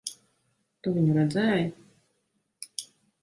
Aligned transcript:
Tu 0.87 0.93
viņu 0.95 1.17
redzēji? 1.17 1.67